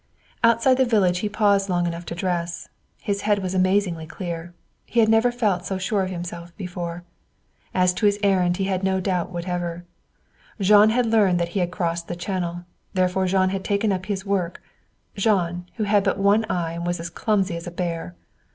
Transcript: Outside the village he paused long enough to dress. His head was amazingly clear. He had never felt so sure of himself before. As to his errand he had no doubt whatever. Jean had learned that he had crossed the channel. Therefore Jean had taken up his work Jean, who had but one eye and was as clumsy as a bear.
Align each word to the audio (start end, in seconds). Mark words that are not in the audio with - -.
Outside 0.43 0.77
the 0.77 0.83
village 0.83 1.19
he 1.19 1.29
paused 1.29 1.69
long 1.69 1.85
enough 1.85 2.07
to 2.07 2.15
dress. 2.15 2.69
His 3.03 3.21
head 3.21 3.37
was 3.37 3.53
amazingly 3.53 4.07
clear. 4.07 4.51
He 4.83 4.99
had 4.99 5.09
never 5.09 5.31
felt 5.31 5.67
so 5.67 5.77
sure 5.77 6.01
of 6.01 6.09
himself 6.09 6.57
before. 6.57 7.03
As 7.75 7.93
to 7.93 8.07
his 8.07 8.17
errand 8.23 8.57
he 8.57 8.63
had 8.63 8.83
no 8.83 8.99
doubt 8.99 9.29
whatever. 9.29 9.85
Jean 10.59 10.89
had 10.89 11.05
learned 11.05 11.39
that 11.39 11.49
he 11.49 11.59
had 11.59 11.69
crossed 11.69 12.07
the 12.07 12.15
channel. 12.15 12.65
Therefore 12.95 13.27
Jean 13.27 13.49
had 13.49 13.63
taken 13.63 13.91
up 13.91 14.07
his 14.07 14.25
work 14.25 14.59
Jean, 15.15 15.69
who 15.75 15.83
had 15.83 16.03
but 16.03 16.17
one 16.17 16.45
eye 16.49 16.71
and 16.73 16.87
was 16.87 16.99
as 16.99 17.11
clumsy 17.11 17.55
as 17.55 17.67
a 17.67 17.71
bear. 17.71 18.15